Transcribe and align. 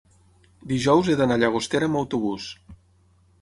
dijous 0.71 1.11
he 1.11 1.17
d'anar 1.19 1.37
a 1.41 1.41
Llagostera 1.43 1.91
amb 1.91 2.01
autobús. 2.01 2.49